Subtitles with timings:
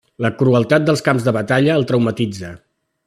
[0.25, 2.51] La crueltat dels camps de batalla el traumatitza.